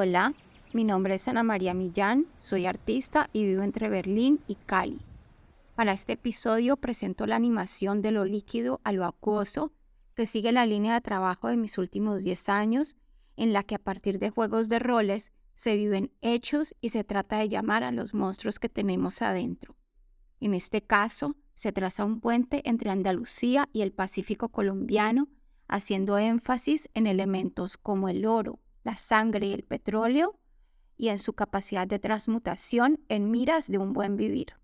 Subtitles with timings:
[0.00, 0.32] Hola,
[0.72, 5.00] mi nombre es Ana María Millán, soy artista y vivo entre Berlín y Cali.
[5.74, 9.72] Para este episodio presento la animación de lo líquido a lo acuoso,
[10.14, 12.96] que sigue la línea de trabajo de mis últimos 10 años,
[13.36, 17.38] en la que a partir de juegos de roles se viven hechos y se trata
[17.38, 19.74] de llamar a los monstruos que tenemos adentro.
[20.38, 25.26] En este caso, se traza un puente entre Andalucía y el Pacífico colombiano,
[25.66, 30.40] haciendo énfasis en elementos como el oro, la sangre y el petróleo,
[30.96, 34.54] y en su capacidad de transmutación en miras de un buen vivir.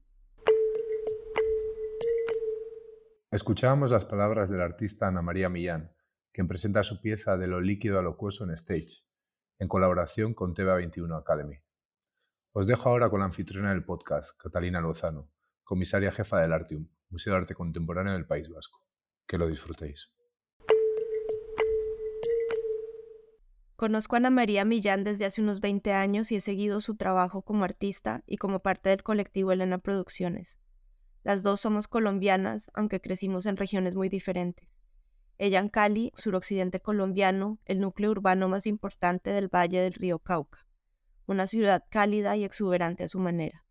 [3.31, 5.93] Escuchábamos las palabras del artista Ana María Millán,
[6.33, 9.05] quien presenta su pieza de lo líquido a lo cuoso en Stage,
[9.59, 11.59] en colaboración con TVA21 Academy.
[12.53, 15.29] Os dejo ahora con la anfitriona del podcast, Catalina Lozano,
[15.65, 18.89] comisaria jefa del Artium, Museo de Arte Contemporáneo del País Vasco.
[19.27, 20.14] Que lo disfrutéis.
[23.85, 27.43] Conozco a Ana María Millán desde hace unos 20 años y he seguido su trabajo
[27.43, 30.59] como artista y como parte del colectivo Elena Producciones.
[31.23, 34.81] Las dos somos colombianas, aunque crecimos en regiones muy diferentes.
[35.37, 40.67] Ella en Cali, suroccidente colombiano, el núcleo urbano más importante del valle del río Cauca,
[41.27, 43.67] una ciudad cálida y exuberante a su manera.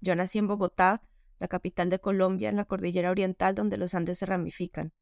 [0.00, 1.02] Yo nací en Bogotá,
[1.38, 4.94] la capital de Colombia, en la cordillera oriental donde los Andes se ramifican,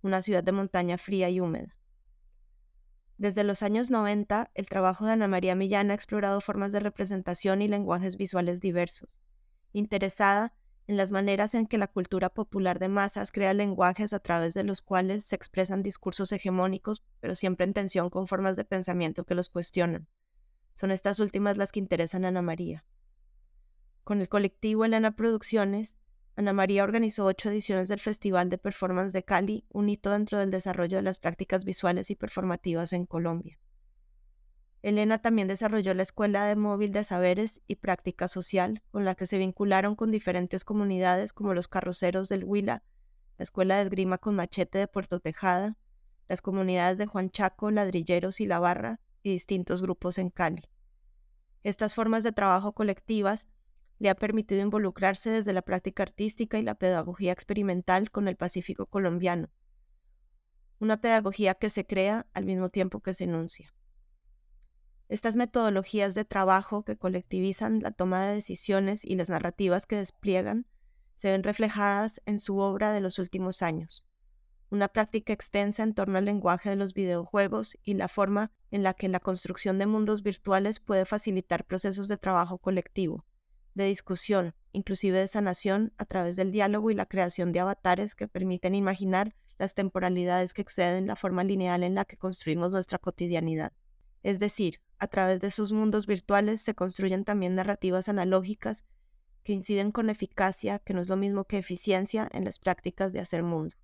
[0.00, 1.76] una ciudad de montaña fría y húmeda.
[3.20, 7.60] Desde los años 90, el trabajo de Ana María Millán ha explorado formas de representación
[7.60, 9.22] y lenguajes visuales diversos,
[9.74, 10.54] interesada
[10.86, 14.64] en las maneras en que la cultura popular de masas crea lenguajes a través de
[14.64, 19.34] los cuales se expresan discursos hegemónicos, pero siempre en tensión con formas de pensamiento que
[19.34, 20.08] los cuestionan.
[20.72, 22.86] Son estas últimas las que interesan a Ana María.
[24.02, 25.98] Con el colectivo Elena Producciones,
[26.36, 30.50] Ana María organizó ocho ediciones del Festival de Performance de Cali, un hito dentro del
[30.50, 33.58] desarrollo de las prácticas visuales y performativas en Colombia.
[34.82, 39.26] Elena también desarrolló la Escuela de Móvil de Saberes y Práctica Social, con la que
[39.26, 42.82] se vincularon con diferentes comunidades como los carroceros del Huila,
[43.36, 45.76] la Escuela de Esgrima con Machete de Puerto Tejada,
[46.28, 50.62] las comunidades de Juan Chaco, Ladrilleros y La Barra y distintos grupos en Cali.
[51.62, 53.48] Estas formas de trabajo colectivas
[54.00, 58.86] le ha permitido involucrarse desde la práctica artística y la pedagogía experimental con el Pacífico
[58.86, 59.50] colombiano,
[60.78, 63.74] una pedagogía que se crea al mismo tiempo que se enuncia.
[65.10, 70.66] Estas metodologías de trabajo que colectivizan la toma de decisiones y las narrativas que despliegan
[71.16, 74.06] se ven reflejadas en su obra de los últimos años,
[74.70, 78.94] una práctica extensa en torno al lenguaje de los videojuegos y la forma en la
[78.94, 83.26] que la construcción de mundos virtuales puede facilitar procesos de trabajo colectivo,
[83.74, 88.28] de discusión, inclusive de sanación, a través del diálogo y la creación de avatares que
[88.28, 93.72] permiten imaginar las temporalidades que exceden la forma lineal en la que construimos nuestra cotidianidad.
[94.22, 98.84] Es decir, a través de sus mundos virtuales se construyen también narrativas analógicas
[99.42, 103.20] que inciden con eficacia, que no es lo mismo que eficiencia, en las prácticas de
[103.20, 103.76] hacer mundo.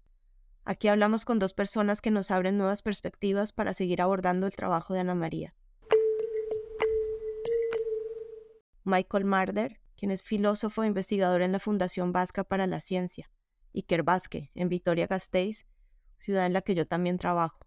[0.65, 4.95] Aquí hablamos con dos personas que nos abren nuevas perspectivas para seguir abordando el trabajo
[4.95, 5.55] de Ana María.
[8.87, 13.29] Michael Marder, quien es filósofo e investigador en la Fundación Vasca para la Ciencia,
[13.73, 15.67] y Basque, en Vitoria-Gasteiz,
[16.19, 17.67] ciudad en la que yo también trabajo.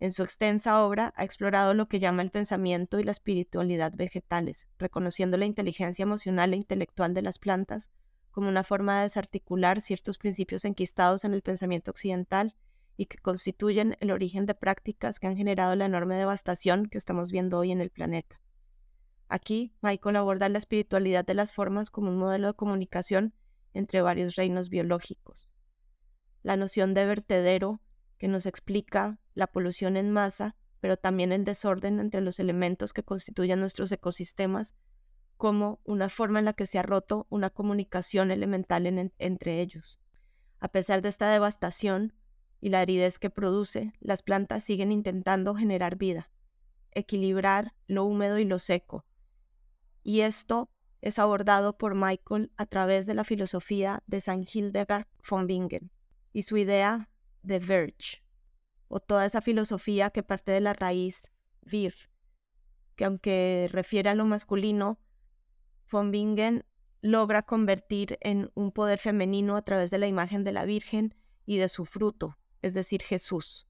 [0.00, 4.66] En su extensa obra ha explorado lo que llama el pensamiento y la espiritualidad vegetales,
[4.78, 7.92] reconociendo la inteligencia emocional e intelectual de las plantas
[8.30, 12.56] como una forma de desarticular ciertos principios enquistados en el pensamiento occidental
[12.96, 17.30] y que constituyen el origen de prácticas que han generado la enorme devastación que estamos
[17.30, 18.40] viendo hoy en el planeta.
[19.28, 23.34] Aquí, Michael aborda la espiritualidad de las formas como un modelo de comunicación
[23.72, 25.50] entre varios reinos biológicos.
[26.42, 27.80] La noción de vertedero,
[28.18, 33.02] que nos explica la polución en masa, pero también el desorden entre los elementos que
[33.02, 34.76] constituyen nuestros ecosistemas,
[35.36, 38.86] como una forma en la que se ha roto una comunicación elemental
[39.18, 39.98] entre ellos.
[40.60, 42.12] A pesar de esta devastación
[42.60, 46.30] y la aridez que produce, las plantas siguen intentando generar vida,
[46.92, 49.04] equilibrar lo húmedo y lo seco,
[50.04, 50.70] y esto
[51.00, 55.90] es abordado por Michael a través de la filosofía de San Hildegard von Bingen
[56.32, 57.10] y su idea
[57.42, 58.22] de Verge,
[58.88, 61.94] o toda esa filosofía que parte de la raíz Vir,
[62.96, 65.00] que aunque refiere a lo masculino,
[65.90, 66.64] von Bingen
[67.00, 71.14] logra convertir en un poder femenino a través de la imagen de la Virgen
[71.44, 73.68] y de su fruto, es decir, Jesús.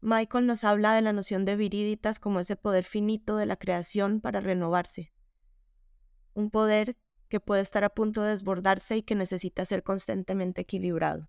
[0.00, 4.20] Michael nos habla de la noción de viriditas como ese poder finito de la creación
[4.20, 5.12] para renovarse,
[6.34, 6.96] un poder
[7.28, 11.28] que puede estar a punto de desbordarse y que necesita ser constantemente equilibrado.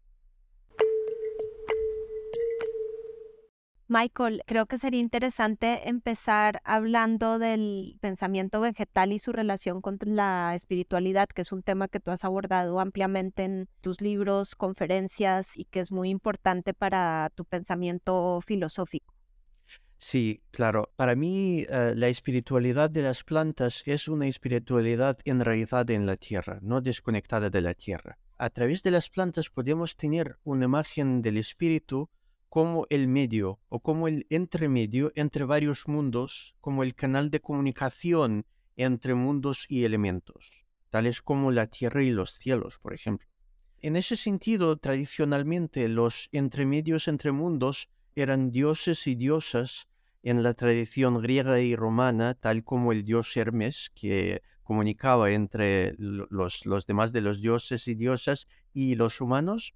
[3.93, 10.55] Michael, creo que sería interesante empezar hablando del pensamiento vegetal y su relación con la
[10.55, 15.65] espiritualidad, que es un tema que tú has abordado ampliamente en tus libros, conferencias y
[15.65, 19.12] que es muy importante para tu pensamiento filosófico.
[20.03, 20.91] Sí, claro.
[20.97, 26.59] Para mí eh, la espiritualidad de las plantas es una espiritualidad enraizada en la tierra,
[26.61, 28.19] no desconectada de la tierra.
[28.37, 32.09] A través de las plantas podemos tener una imagen del espíritu
[32.49, 38.45] como el medio o como el entremedio entre varios mundos, como el canal de comunicación
[38.75, 43.29] entre mundos y elementos, tales como la tierra y los cielos, por ejemplo.
[43.79, 49.87] En ese sentido, tradicionalmente los entremedios entre mundos eran dioses y diosas
[50.23, 56.63] en la tradición griega y romana, tal como el dios Hermes, que comunicaba entre los,
[56.87, 59.75] demás de los dioses y diosas y los humanos,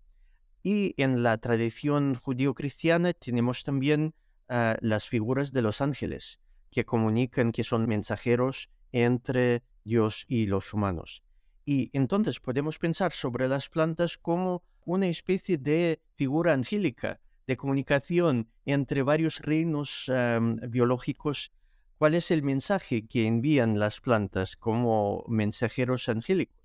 [0.63, 4.15] y en la tradición judío-cristiana tenemos también
[4.47, 6.39] ah, las figuras de los ángeles,
[6.71, 11.23] que comunican que son mensajeros entre Dios y los humanos.
[11.65, 18.49] Y entonces podemos pensar sobre las plantas como una especie de figura angélica, de comunicación
[18.65, 20.11] entre varios reinos
[20.69, 21.51] biológicos.
[21.97, 26.57] ¿Cuál es el mensaje que envían las plantas como mensajeros angélicos?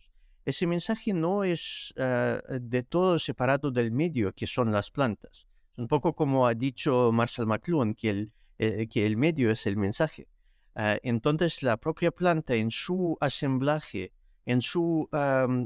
[0.45, 5.47] ese mensaje no es ah, de todo separado del medio que son las plantas.
[5.77, 9.77] Un poco como ha dicho Marshall McLuhan, que el, eh, que el medio es el
[9.77, 10.29] mensaje.
[10.75, 14.13] Ah, entonces la propia planta en su asemblaje,
[14.45, 15.09] en su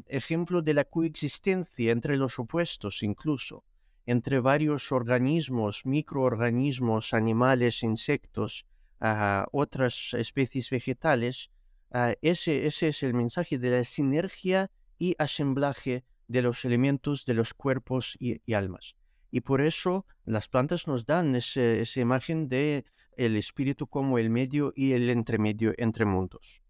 [0.07, 3.65] ejemplo de la coexistencia entre los opuestos incluso,
[4.07, 8.65] entre varios organismos, microorganismos, animales, insectos,
[9.01, 11.51] uh, otras especies vegetales,
[11.93, 17.35] Ah, ese, ese es el mensaje de la sinergia y asemblaje de los elementos de
[17.35, 18.97] los cuerpos y, almas.
[19.31, 22.85] Y por eso las plantas nos dan esa imagen de
[23.17, 26.61] el espíritu como el medio y el entremedio entre mundos.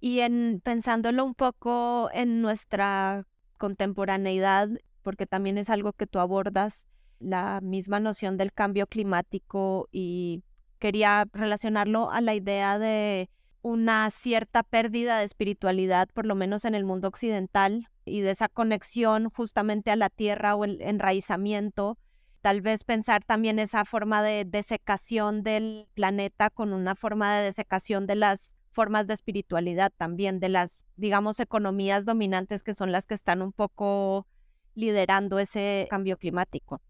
[0.00, 3.26] Y en pensándolo un poco en nuestra
[3.56, 4.68] contemporaneidad,
[5.02, 6.86] porque también es algo que tú abordas,
[7.18, 10.42] la misma noción del cambio climático y
[10.78, 13.30] quería relacionarlo a la idea de
[13.62, 18.48] una cierta pérdida de espiritualidad, por lo menos en el mundo occidental, y de esa
[18.48, 21.98] conexión justamente a la tierra o el enraizamiento.
[22.40, 28.08] Tal vez pensar también esa forma de desecación del planeta con una forma de desecación
[28.08, 33.14] de las formas de espiritualidad también, de las, digamos, economías dominantes que son las que
[33.14, 34.26] están un poco
[34.74, 36.80] liderando ese cambio climático.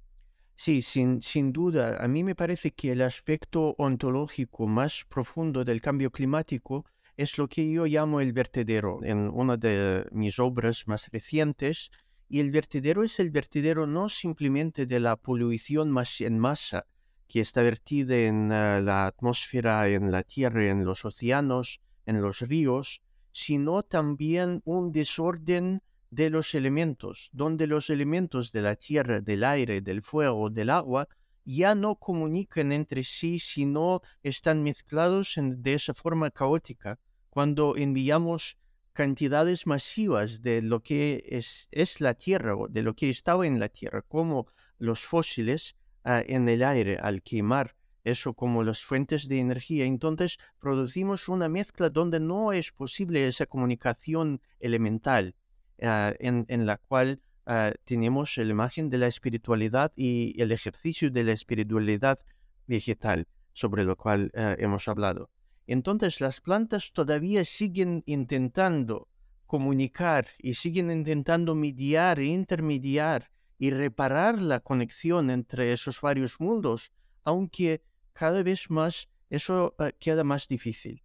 [0.55, 1.97] Sí, sin, sin duda.
[2.03, 6.85] A mí me parece que el aspecto ontológico más profundo del cambio climático
[7.17, 11.91] es lo que yo llamo el vertedero en una de mis obras más recientes.
[12.29, 16.87] Y el vertedero es el vertedero no simplemente de la polución en masa
[17.33, 22.41] que está vertida en eh, la atmósfera, en la tierra, en los océanos, en los
[22.41, 23.01] ríos,
[23.33, 25.83] sino también un desorden
[26.13, 31.09] de los elementos, donde los elementos de la tierra, del aire, del fuego, del agua,
[31.47, 37.01] ya no comunican entre sí, sino están mezclados de esa forma caótica.
[37.31, 38.59] Cuando enviamos
[38.93, 43.59] cantidades masivas de lo que es, es la tierra o de lo que estaba en
[43.59, 44.49] la tierra, como
[44.79, 50.37] los fósiles ah, en el aire al quemar eso como las fuentes de energía, entonces
[50.59, 55.37] producimos una mezcla donde no es posible esa comunicación elemental
[55.85, 61.25] Ah, en, la cual ah, tenemos la imagen de la espiritualidad y el ejercicio de
[61.25, 62.21] la espiritualidad
[62.69, 65.29] vegetal, sobre lo cual ah, hemos hablado.
[65.67, 69.09] Entonces las plantas todavía siguen intentando
[69.47, 76.93] comunicar y siguen intentando mediar e intermediar y reparar la conexión entre esos varios mundos,
[77.25, 81.03] aunque cada vez más eso queda más difícil.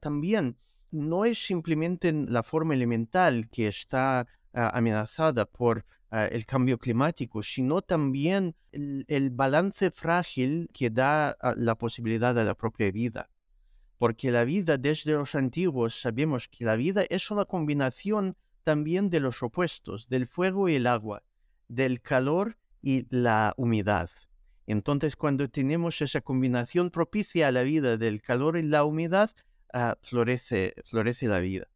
[0.00, 0.58] También
[0.92, 7.42] no es simplemente la forma elemental que está ah, amenazada por ah, el cambio climático,
[7.42, 13.30] sino también el, balance frágil que da ah, la posibilidad de la propia vida.
[13.98, 19.20] Porque la vida desde los antiguos sabemos que la vida es una combinación también de
[19.20, 21.22] los opuestos, del fuego y el agua,
[21.68, 24.10] del calor y la humedad.
[24.66, 29.30] Entonces, cuando tenemos esa combinación propicia a la vida del calor y la humedad,
[29.72, 31.66] Ah, florece, florece la vida.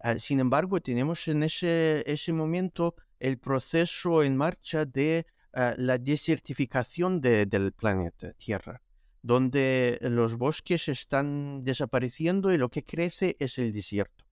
[0.00, 5.98] Ah, sin embargo, tenemos en ese, ese momento el proceso en marcha de ah, la
[5.98, 8.80] desertificación del planeta Tierra,
[9.22, 14.24] donde los bosques están desapareciendo y lo que crece es el desierto.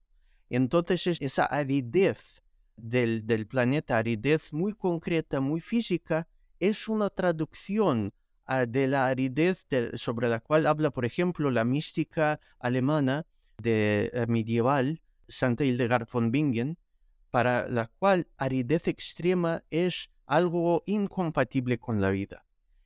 [0.49, 2.43] Entonces, esa aridez
[2.75, 6.27] del, del planeta, aridez muy concreta, muy física,
[6.59, 8.13] es una traducción
[8.45, 13.25] ah, de la aridez sobre la cual habla, por ejemplo, la mística alemana
[13.63, 16.77] eh, medieval, Santa Hildegard von Bingen,
[17.31, 22.45] para la cual aridez extrema es algo incompatible con la vida.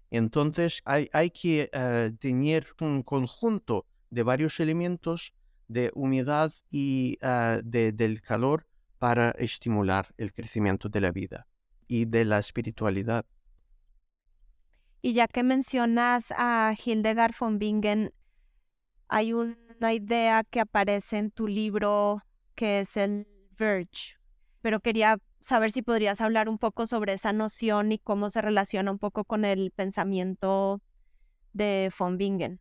[0.10, 5.34] Entonces hay, que eh, tener un conjunto de varios elementos
[5.68, 8.66] de humedad y eh, del calor
[9.00, 11.48] para estimular el crecimiento de la vida
[11.88, 13.26] y de la espiritualidad.
[15.02, 18.14] Y ya que mencionas a Hildegard von Bingen,
[19.08, 22.22] hay una idea que aparece en tu libro
[22.56, 23.28] que es el
[23.58, 24.18] Verge,
[24.62, 28.92] pero quería saber si podrías hablar un poco sobre esa noción y cómo se relaciona
[28.92, 30.82] un poco con el pensamiento
[31.54, 32.60] de von Bingen.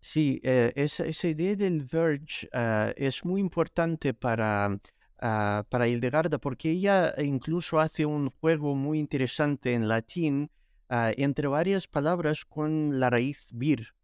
[0.00, 6.70] Sí, eh, esa, idea del Verge eh, es muy importante para, uh, para Hildegarda porque
[6.70, 10.50] ella incluso hace un juego muy interesante en latín
[10.88, 13.94] ah, entre varias palabras con la raíz vir,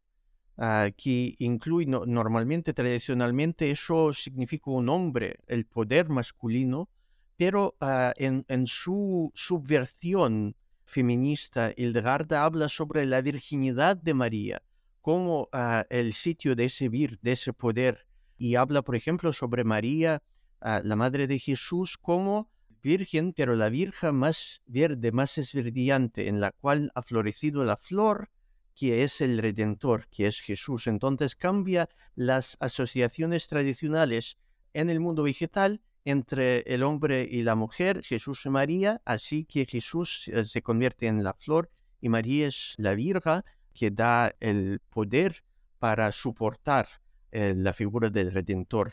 [0.97, 6.89] que incluye normalmente, tradicionalmente, eso significa un hombre, el poder masculino,
[7.37, 14.63] pero en, en, su subversión feminista, Hildegarda habla sobre la virginidad de María
[15.05, 18.07] como ah, el sitio de ese vir, de ese poder.
[18.39, 20.23] Y habla, por ejemplo, sobre María,
[20.63, 22.49] ah, la madre de Jesús, como
[22.85, 28.29] virgen, pero la virgen más verde, más esverdeante, en la cual ha florecido la flor,
[28.77, 30.87] que es el Redentor, que es Jesús.
[30.87, 34.39] Entonces cambia las asociaciones tradicionales
[34.75, 39.65] en el mundo vegetal entre el hombre y la mujer, Jesús y María, así que
[39.65, 44.81] Jesús eh, se convierte en la flor y María es la Virgen, que da el
[44.91, 45.43] poder
[45.79, 46.87] para soportar
[47.33, 48.93] eh, la figura del redentor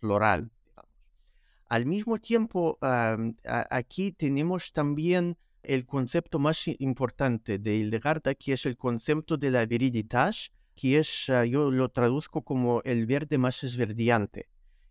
[0.00, 0.50] floral.
[1.68, 8.76] Al mismo tiempo, aquí tenemos también el concepto más importante de Hildegarda, que es el
[8.78, 14.48] concepto de la viriditas, que es, ah, yo lo traduzco como el verde más esverdeante.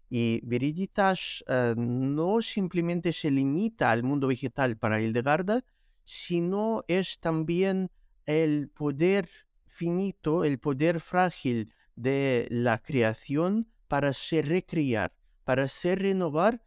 [0.10, 5.64] Y viriditas ah, no simplemente se limita al mundo vegetal para Hildegarda,
[6.04, 7.90] sino es también
[8.26, 9.30] el poder
[9.66, 16.62] finito, el poder frágil de la creación para se recrear, para se renovar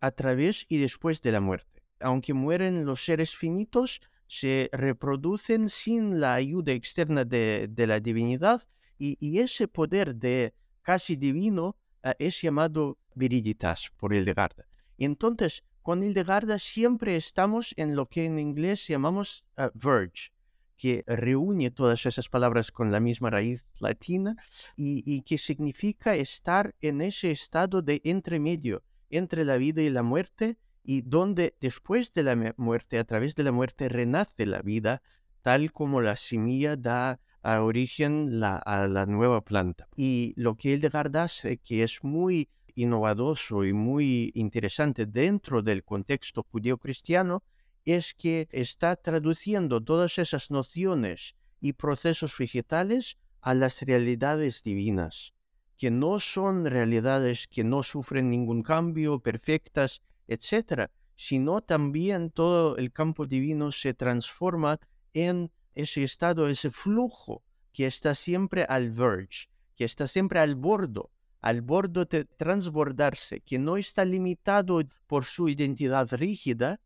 [0.00, 1.82] a través y después de la muerte.
[2.00, 8.62] Aunque mueren los seres finitos, se reproducen sin la ayuda externa de, la divinidad
[8.98, 14.66] y, ese poder de casi divino eh, es llamado viriditas por Hildegarda.
[14.98, 20.30] Entonces, con Hildegarda siempre estamos en lo que en inglés llamamos uh, verge,
[20.76, 24.36] que reúne todas esas palabras con la misma raíz latina
[24.76, 30.58] y, que significa estar en ese estado de entremedio entre la vida y la muerte
[30.82, 35.02] y donde después de la muerte, a través de la muerte, renace la vida,
[35.42, 39.88] tal como la semilla da origen a la nueva planta.
[39.96, 46.42] Y lo que Hildegard hace, que es muy innovador y muy interesante dentro del contexto
[46.42, 47.42] judío-cristiano,
[47.84, 55.32] es que está traduciendo todas esas nociones y procesos vegetales a las realidades divinas,
[55.78, 62.92] que no son realidades que no sufren ningún cambio, perfectas, etc., sino también todo el
[62.92, 64.78] campo divino se transforma
[65.14, 67.42] en ese estado, ese flujo
[67.72, 73.58] que está siempre al verge, que está siempre al bordo, al bordo de transbordarse, que
[73.58, 76.80] no está limitado por su identidad rígida,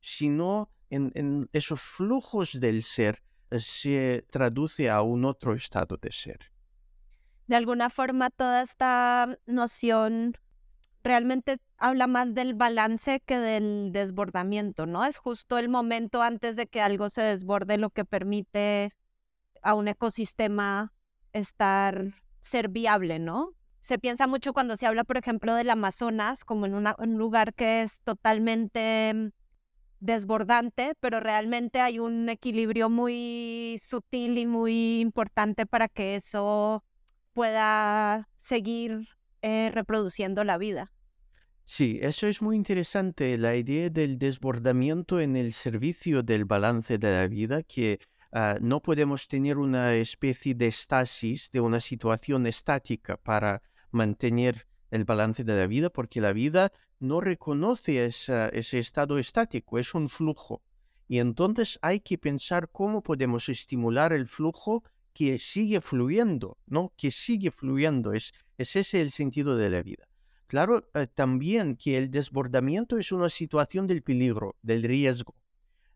[0.00, 6.49] sino en, esos flujos del ser eh, se traduce a un otro estado de ser.
[7.50, 10.34] De alguna forma, toda esta noción
[11.02, 15.04] realmente habla más del balance que del desbordamiento, ¿no?
[15.04, 18.92] Es justo el momento antes de que algo se desborde lo que permite
[19.62, 20.92] a un ecosistema
[21.32, 23.50] estar ser viable, ¿no?
[23.80, 27.82] Se piensa mucho cuando se habla, por ejemplo, del Amazonas como en un lugar que
[27.82, 29.32] es totalmente
[29.98, 36.84] desbordante, pero realmente hay un equilibrio muy sutil y muy importante para que eso
[37.40, 39.08] pueda seguir
[39.40, 40.92] eh, reproduciendo la vida.
[41.64, 47.10] Sí, eso es muy interesante, la idea del desbordamiento en el servicio del balance de
[47.10, 47.98] la vida, que
[48.32, 55.06] ah, no podemos tener una especie de estasis, de una situación estática para mantener el
[55.06, 60.60] balance de la vida, porque la vida no reconoce ese estado estático, es un flujo.
[61.08, 66.92] Y entonces hay que pensar cómo podemos estimular el flujo que sigue fluyendo, ¿no?
[66.96, 70.06] Que sigue fluyendo, es, es ese el sentido de la vida.
[70.46, 75.34] Claro, eh, también que el desbordamiento es una situación del peligro, del riesgo.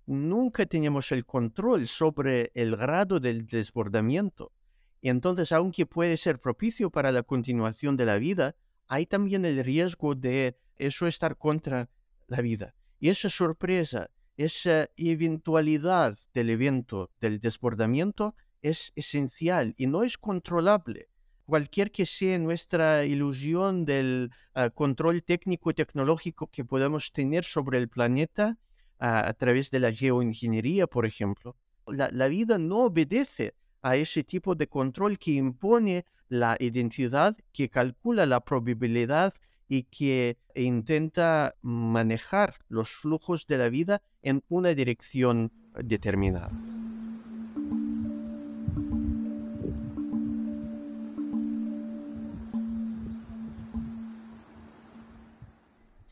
[0.06, 4.52] nunca tenemos el control sobre el grado del desbordamiento.
[5.00, 8.54] Y entonces, aunque puede ser propicio para la continuación de la vida,
[8.87, 11.88] hay también el riesgo de eso estar contra
[12.26, 12.75] la vida.
[13.00, 21.09] Y esa sorpresa, esa eventualidad del evento, del desbordamiento, es esencial y no es controlable.
[21.44, 27.76] Cualquier que sea nuestra ilusión del ah, control técnico y tecnológico que podamos tener sobre
[27.76, 28.56] el planeta
[28.99, 31.56] ah, a través de la geoingeniería, por ejemplo,
[31.87, 38.25] la vida no obedece a ese tipo de control que impone la identidad, que calcula
[38.25, 39.35] la probabilidad
[39.68, 46.50] y que intenta manejar los flujos de la vida en una dirección determinada.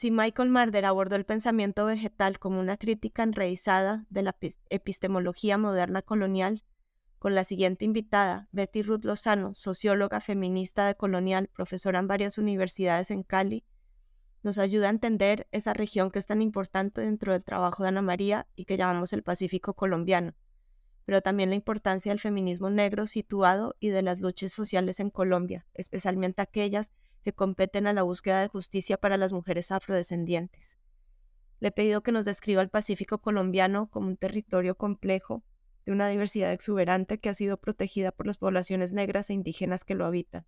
[0.02, 4.37] Si Michael Marder abordó el pensamiento vegetal como una crítica enraizada de la
[4.68, 6.64] epistemología moderna colonial,
[7.21, 13.12] con la siguiente invitada, Betty Ruth Lozano, socióloga feminista de colonial, profesora en varias universidades
[13.12, 13.64] en Cali,
[14.42, 18.02] nos ayuda a entender esa región que es tan importante dentro del trabajo de Ana
[18.02, 20.35] María y que llamamos el Pacífico colombiano,
[21.04, 25.64] pero también la importancia del feminismo negro situado y de las luchas sociales en Colombia,
[25.75, 26.92] especialmente aquellas
[27.23, 30.79] que competen a la búsqueda de justicia para las mujeres afrodescendientes.
[31.61, 35.45] Le he pedido que nos describa el Pacífico colombiano como un territorio complejo,
[35.85, 39.95] de una diversidad exuberante que ha sido protegida por las poblaciones negras e indígenas que
[39.95, 40.47] lo habitan.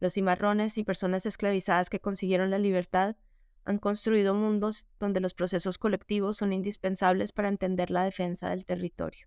[0.00, 3.16] Los cimarrones y personas esclavizadas que consiguieron la libertad
[3.64, 9.26] han construido mundos donde los procesos colectivos son indispensables para entender la defensa del territorio.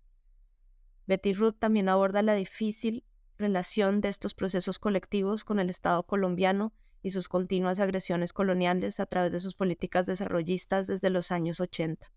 [1.06, 3.04] Betty Ruth también aborda la difícil
[3.38, 9.06] relación de estos procesos colectivos con el Estado colombiano y sus continuas agresiones coloniales a
[9.06, 12.10] través de sus políticas desarrollistas desde los años 80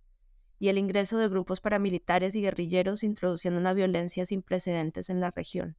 [0.61, 5.31] y el ingreso de grupos paramilitares y guerrilleros introduciendo una violencia sin precedentes en la
[5.31, 5.75] región.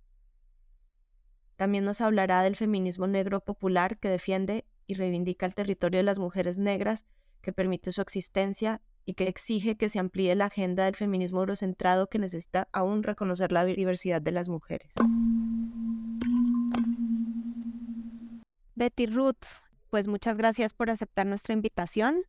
[1.54, 6.18] También nos hablará del feminismo negro popular que defiende y reivindica el territorio de las
[6.18, 7.06] mujeres negras,
[7.42, 12.08] que permite su existencia y que exige que se amplíe la agenda del feminismo eurocentrado
[12.08, 14.94] que necesita aún reconocer la diversidad de las mujeres.
[18.74, 19.44] Betty Ruth,
[19.90, 22.24] pues muchas gracias por aceptar nuestra invitación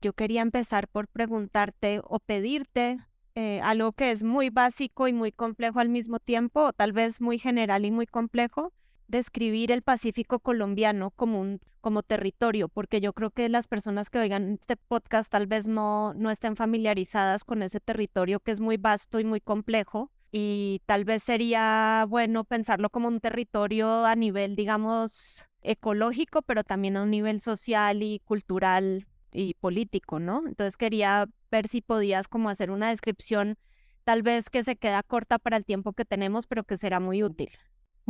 [0.00, 2.98] yo quería empezar por preguntarte o pedirte
[3.34, 7.20] eh, algo que es muy básico y muy complejo al mismo tiempo, o tal vez
[7.20, 8.72] muy general y muy complejo,
[9.08, 14.18] describir el Pacífico colombiano como un como territorio, porque yo creo que las personas que
[14.18, 18.76] oigan este podcast tal vez no, no estén familiarizadas con ese territorio que es muy
[18.76, 24.56] vasto y muy complejo y tal vez sería bueno pensarlo como un territorio a nivel,
[24.56, 30.42] digamos, ecológico, pero también a un nivel social y cultural y político, ¿no?
[30.46, 33.56] Entonces quería ver si podías como hacer una descripción
[34.04, 37.22] tal vez que se queda corta para el tiempo que tenemos, pero que será muy
[37.22, 37.50] útil.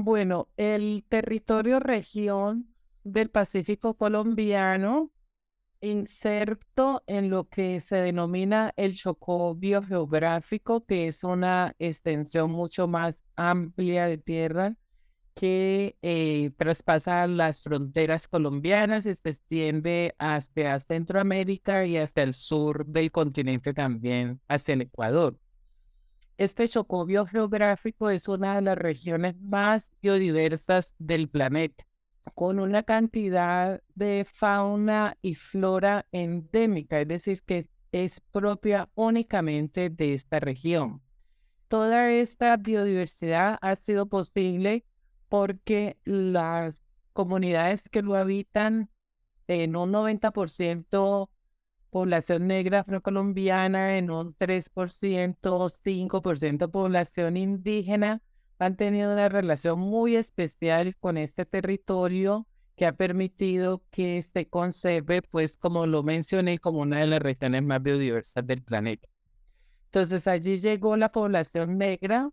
[0.01, 5.11] Bueno, el territorio región del Pacífico colombiano
[5.81, 13.25] inserto en lo que se denomina el Chocó biogeográfico, que es una extensión mucho más
[13.35, 14.77] amplia de tierra
[15.35, 22.87] que eh, traspasa las fronteras colombianas y se extiende hacia Centroamérica y hasta el sur
[22.87, 25.37] del continente también, hacia el Ecuador.
[26.39, 31.85] Este chocobio geográfico es una de las regiones más biodiversas del planeta,
[32.33, 40.15] con una cantidad de fauna y flora endémica, es decir, que es propia únicamente de
[40.15, 41.03] esta región.
[41.67, 44.85] Toda esta biodiversidad ha sido posible
[45.29, 48.91] porque las comunidades que lo habitan
[49.49, 51.31] en un 90%
[51.91, 58.23] población negra afrocolombiana, en un 3% o 5% población indígena,
[58.59, 62.47] han tenido una relación muy especial con este territorio
[62.77, 67.63] que ha permitido que se conserve, pues como lo mencioné, como una de las regiones
[67.63, 69.09] más biodiversas del planeta.
[69.87, 72.31] Entonces allí llegó la población negra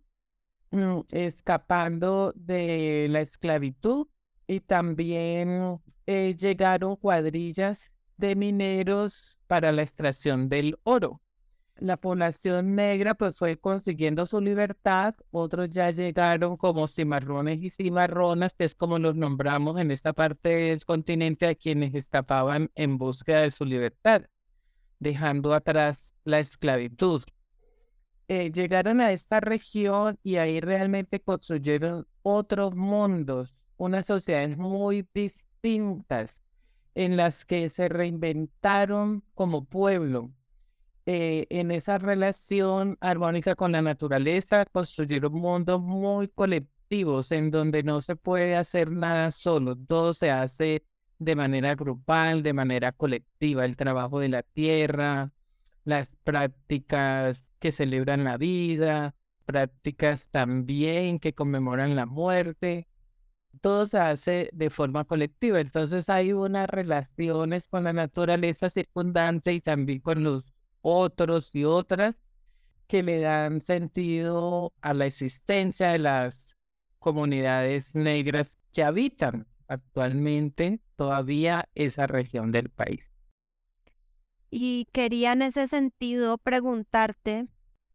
[0.75, 4.07] Mm, escapando de la esclavitud
[4.45, 11.21] y también eh, llegaron cuadrillas de mineros para la extracción del oro.
[11.77, 18.53] La población negra pues fue consiguiendo su libertad, otros ya llegaron como cimarrones y cimarronas,
[18.53, 23.41] que es como los nombramos en esta parte del continente a quienes escapaban en búsqueda
[23.41, 24.21] de su libertad,
[24.99, 27.23] dejando atrás la esclavitud.
[28.29, 36.44] Eh, llegaron a esta región y ahí realmente construyeron otros mundos, unas sociedades muy distintas
[36.95, 40.31] en las que se reinventaron como pueblo.
[41.05, 47.83] eh, en esa relación armónica con la naturaleza, construir un mundo muy colectivo, en donde
[47.83, 50.83] no se puede hacer nada solo, todo se hace
[51.19, 55.29] de manera grupal, de manera colectiva, el trabajo de la tierra,
[55.83, 62.87] las prácticas que celebran la vida, prácticas también que conmemoran la muerte,
[63.65, 65.59] todo se hace de forma colectiva.
[65.59, 72.15] Entonces hay unas relaciones con la naturaleza circundante y también con los otros y otras
[72.85, 76.55] que le dan sentido a la existencia de las
[76.99, 83.11] comunidades negras que habitan actualmente todavía esa región del país.
[84.51, 87.47] Y quería en ese sentido preguntarte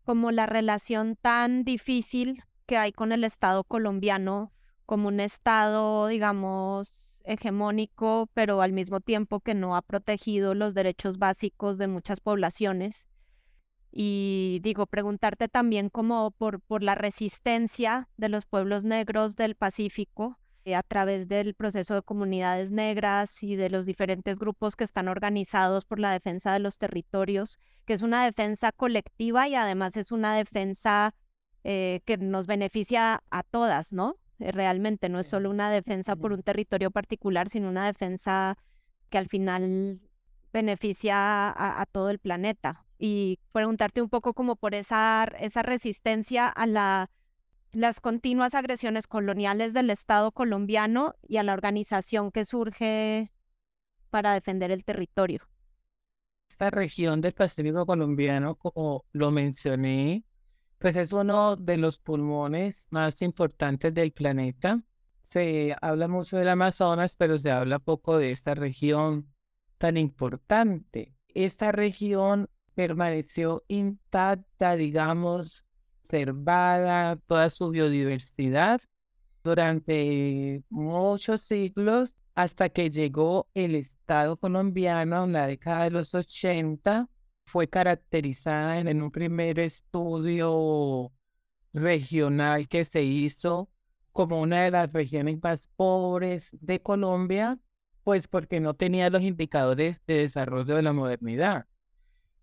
[0.03, 4.53] como la relación tan difícil que hay con el Estado colombiano
[4.90, 11.16] como un Estado, digamos, hegemónico, pero al mismo tiempo que no ha protegido los derechos
[11.16, 13.09] básicos de muchas poblaciones.
[13.92, 20.74] Y digo, preguntarte también como por, la resistencia de los pueblos negros del Pacífico eh,
[20.74, 25.85] a través del proceso de comunidades negras y de los diferentes grupos que están organizados
[25.85, 30.35] por la defensa de los territorios, que es una defensa colectiva y además es una
[30.35, 31.14] defensa
[31.62, 34.16] eh, que nos beneficia a todas, ¿no?
[34.40, 38.57] Eh, realmente no es solo una defensa por un territorio particular, sino una defensa
[39.11, 40.00] que al final
[40.53, 42.85] beneficia a, todo el planeta.
[42.98, 47.11] Y preguntarte un poco como por esa, esa resistencia a la,
[47.72, 53.33] las continuas agresiones coloniales del Estado colombiano y a la organización que surge
[54.11, 55.48] para defender el territorio.
[56.50, 60.24] Esta región del Pacífico colombiano, como lo mencioné,
[60.81, 64.83] pues es uno de los pulmones más importantes del planeta.
[65.21, 69.31] Se habla mucho del Amazonas, pero se habla poco de esta región
[69.77, 71.14] tan importante.
[71.29, 75.66] Esta región permaneció intacta, digamos,
[76.01, 78.81] observada toda su biodiversidad
[79.45, 87.10] durante muchos siglos hasta que llegó el Estado colombiano en la década de los 80
[87.51, 91.13] fue caracterizada en, un primer estudio
[91.73, 93.69] regional que se hizo
[94.13, 97.59] como una de las regiones más pobres de Colombia,
[98.05, 101.67] pues porque no tenía los indicadores de desarrollo de la modernidad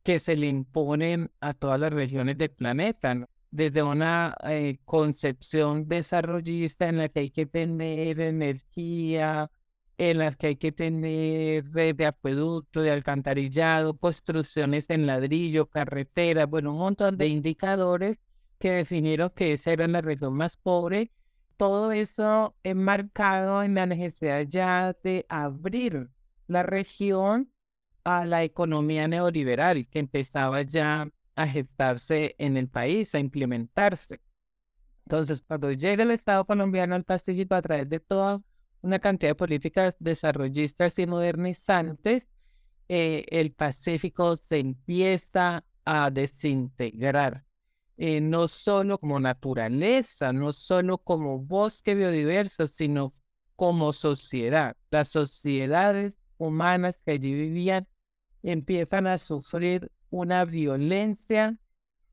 [0.04, 6.88] que se le imponen a todas las regiones del planeta, desde una eh, concepción desarrollista
[6.88, 9.52] en la que hay que tener energía,
[9.98, 16.48] en las que hay que tener red de acueducto, de alcantarillado, construcciones en ladrillo, carreteras,
[16.50, 18.20] bueno, un montón de indicadores
[18.60, 21.12] que definieron que esa era la región más pobre.
[21.58, 26.10] Todo eso enmarcado en la necesidad ya de abrir
[26.48, 27.52] la región
[28.04, 34.22] a la economía neoliberal que empezaba ya a gestarse en el país, a implementarse.
[35.06, 38.42] Entonces, cuando llega el Estado colombiano al Pacífico a través de toda
[38.82, 42.28] una cantidad de políticas desarrollistas y modernizantes,
[42.90, 47.44] eh, el Pacífico se empieza a desintegrar,
[47.98, 53.12] eh, no solo como naturaleza, no solo como bosque biodiverso, sino
[53.56, 54.78] como sociedad.
[54.92, 57.88] Las sociedades humanas que allí vivían
[58.44, 61.58] empiezan a sufrir una violencia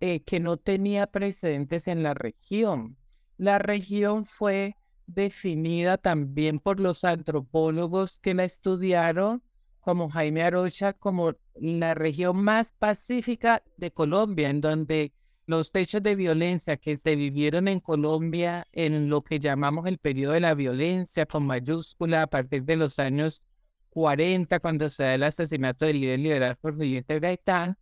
[0.00, 2.96] eh, que no tenía precedentes en la región.
[3.36, 9.42] La región fue definida también por los antropólogos que la estudiaron,
[9.80, 15.12] como Jaime Arocha, como la región más pacífica de Colombia, en donde
[15.46, 20.32] los hechos de violencia que se vivieron en Colombia en lo que llamamos el periodo
[20.32, 23.42] de la violencia con mayúscula a partir de los años
[23.90, 27.76] 40, cuando se da el asesinato del líder liberal por Miguel Gaitán,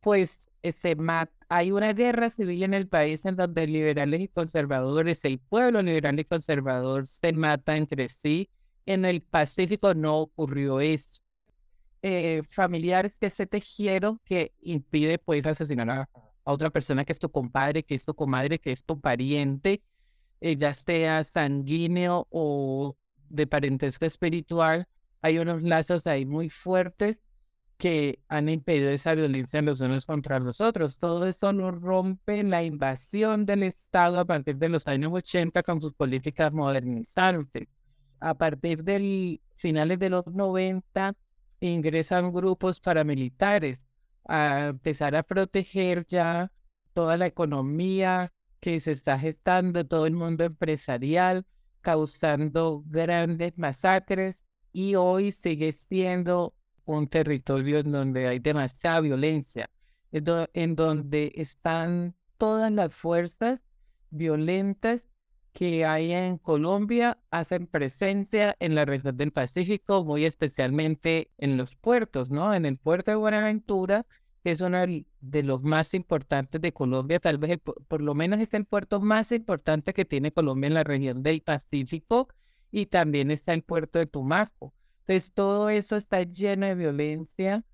[0.00, 0.48] pues
[1.48, 6.18] hay una guerra civil en el país en donde liberales y conservadores, el pueblo liberal
[6.18, 8.48] y conservador se mata entre sí.
[8.86, 11.20] En el Pacífico no ocurrió eso.
[12.02, 16.08] Eh, familiares que se tejieron que impide pues asesinar a,
[16.44, 19.82] otra persona que es tu compadre, que es tu comadre, que es tu pariente,
[20.40, 22.96] eh, ya sea sanguíneo o
[23.28, 24.86] de parentesco espiritual.
[25.22, 27.18] Hay unos lazos ahí muy fuertes
[27.76, 30.96] que han impedido esa violencia los unos contra los otros.
[30.96, 35.80] Todo eso no rompe la invasión del Estado a partir de los años 80 con
[35.80, 37.68] sus políticas modernizantes.
[38.20, 41.14] A partir de finales de los 90
[41.60, 43.84] ingresan grupos paramilitares
[44.24, 46.50] a empezar a proteger ya
[46.94, 51.46] toda la economía que se está gestando, todo el mundo empresarial,
[51.82, 56.54] causando grandes masacres y hoy sigue siendo
[56.86, 59.70] un territorio en donde hay demasiada violencia.
[60.12, 63.62] en donde están todas las fuerzas
[64.10, 65.08] violentas
[65.52, 71.76] que hay en Colombia hacen presencia en la región del Pacífico, muy especialmente en los
[71.76, 72.52] puertos, ¿no?
[72.52, 74.04] En el puerto de Buenaventura,
[74.44, 74.78] que es uno
[75.20, 79.32] de los más importantes de Colombia, tal vez por lo menos es el puerto más
[79.32, 82.28] importante que tiene Colombia en la región del Pacífico
[82.70, 84.74] y también está el puerto de Tumaco.
[85.06, 87.64] Entonces todo eso está lleno de violencia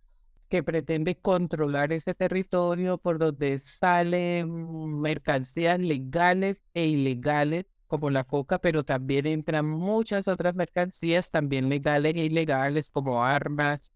[0.51, 8.59] que pretende controlar ese territorio por donde salen mercancías legales e ilegales como la coca,
[8.59, 13.93] pero también entran muchas otras mercancías también legales e ilegales como armas,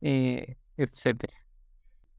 [0.00, 1.34] eh, etcétera.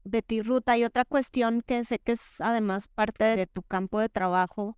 [0.04, 4.10] Betty Ruta, hay otra cuestión que sé que es además parte de tu campo de
[4.10, 4.76] trabajo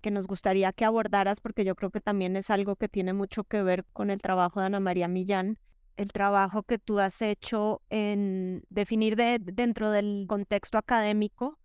[0.00, 3.44] que nos gustaría que abordaras porque yo creo que también es algo que tiene mucho
[3.44, 5.58] que ver con el trabajo de Ana María Millán
[5.96, 11.58] el trabajo que tú has hecho en definir dentro del contexto académico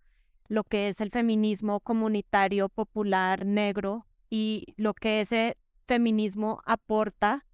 [0.48, 7.46] lo que es el feminismo comunitario, popular, negro y lo que ese feminismo aporta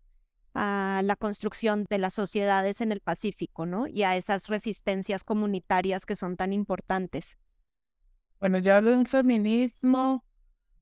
[0.55, 3.87] a la construcción de las sociedades en el Pacífico, ¿no?
[3.87, 7.38] Y a esas resistencias comunitarias que son tan importantes.
[8.41, 10.25] Bueno, yo hablo de un feminismo,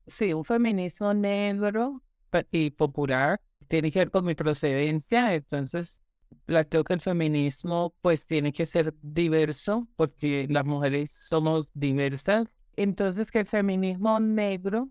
[0.07, 2.01] sí, un feminismo negro
[2.51, 6.01] y popular, tiene que ver con mi procedencia, entonces
[6.45, 12.47] planteo que el feminismo pues tiene que ser diverso porque las mujeres somos diversas.
[12.75, 14.89] Entonces que el feminismo negro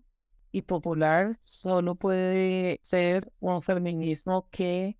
[0.51, 4.97] y popular solo puede ser un feminismo que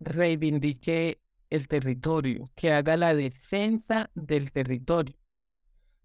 [0.00, 1.20] reivindique
[1.50, 5.16] el territorio, que haga la defensa del territorio.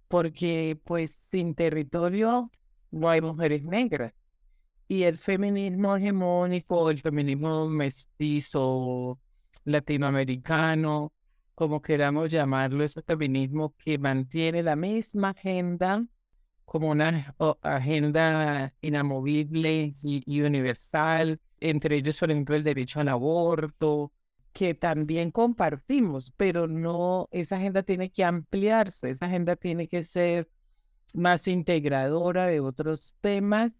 [0.07, 2.49] Porque pues sin territorio
[2.91, 4.13] no hay mujeres negras.
[4.87, 9.19] Y el feminismo hegemónico, el feminismo mestizo,
[9.63, 11.13] latinoamericano,
[11.55, 16.05] como queramos llamarlo, ese feminismo que mantiene la misma agenda
[16.65, 24.13] como una agenda inamovible y, universal, entre ellos, por ejemplo, el derecho al aborto,
[24.53, 30.49] que también compartimos, pero no, esa agenda tiene que ampliarse, esa agenda tiene que ser
[31.13, 33.73] más integradora de otros temas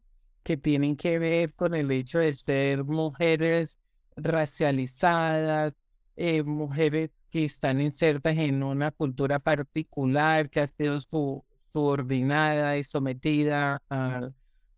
[0.43, 3.79] que tienen que ver con el hecho de ser mujeres
[4.15, 5.73] racializadas,
[6.15, 13.81] eh, mujeres que están insertas en una cultura particular que ha sido subordinada y sometida
[13.89, 14.29] a,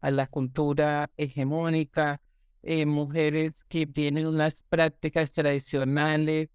[0.02, 2.22] la cultura hegemónica,
[2.62, 6.50] eh, mujeres que tienen unas prácticas tradicionales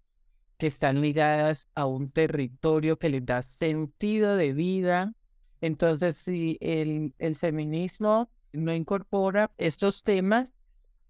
[0.57, 5.13] que están ligadas a un territorio que les da sentido de vida.
[5.61, 10.53] Entonces, si el, el feminismo no incorpora estos temas,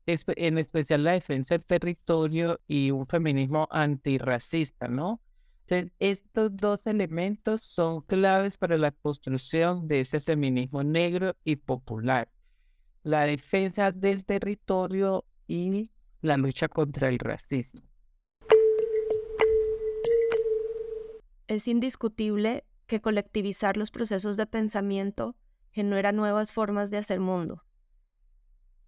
[0.05, 5.21] en especial la defensa del territorio y un feminismo antirracista, ¿no?
[5.67, 12.27] Entonces, estos dos elementos son claves para la construcción de ese feminismo negro y popular.
[13.03, 17.81] La defensa del territorio y la lucha contra el racismo.
[21.47, 25.37] Es indiscutible que colectivizar los procesos de pensamiento
[25.71, 27.63] genera nuevas formas de hacer mundo.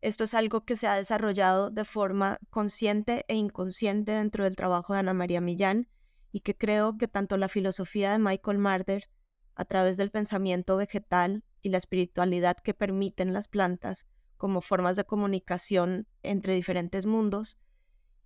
[0.02, 4.94] Esto es algo que se ha desarrollado de forma consciente e inconsciente dentro del trabajo
[4.94, 5.88] de Ana María Millán
[6.32, 9.10] y que creo que tanto la filosofía de Michael Marder,
[9.54, 15.04] a través del pensamiento vegetal y la espiritualidad que permiten las plantas como formas de
[15.04, 17.60] comunicación entre diferentes mundos,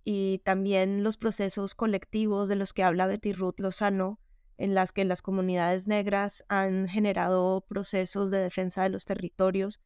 [0.02, 4.20] y también los procesos colectivos de los que habla Betty Ruth Lozano,
[4.58, 9.80] en las que las comunidades negras han generado procesos de defensa de los territorios,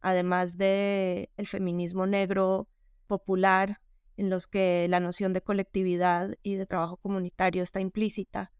[0.00, 2.68] además de el feminismo negro
[3.06, 3.80] popular,
[4.16, 8.52] en los que la noción de colectividad y de trabajo comunitario está implícita.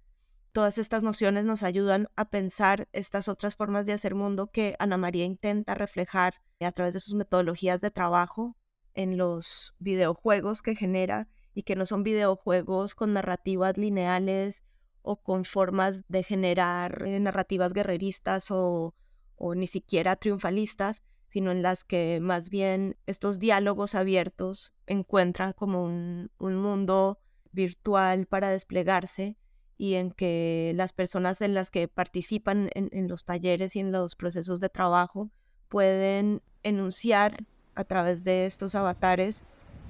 [0.53, 4.97] Todas estas nociones nos ayudan a pensar estas otras formas de hacer mundo que Ana
[4.97, 8.57] María intenta reflejar a través de sus metodologías de trabajo
[8.95, 14.65] en los videojuegos que genera y que no son videojuegos con narrativas lineales
[15.03, 18.95] o con formas de generar eh, narrativas guerreristas o,
[19.57, 26.31] ni siquiera triunfalistas, sino en las que más bien estos diálogos abiertos encuentran como un,
[26.39, 27.19] mundo
[27.51, 29.37] virtual para desplegarse
[29.77, 34.15] y en que las personas en las que participan en, los talleres y en los
[34.15, 35.31] procesos de trabajo
[35.69, 39.45] pueden enunciar a través de estos avatares